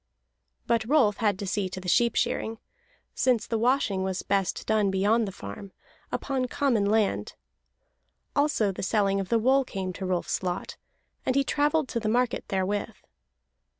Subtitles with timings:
[0.65, 2.57] But Rolf had to see to the sheep shearing,
[3.13, 5.73] since the washing was best done beyond the farm,
[6.11, 7.35] upon common land.
[8.35, 10.75] Also the selling of the wool came to Rolf's lot,
[11.23, 12.95] and he travelled to the market therewith.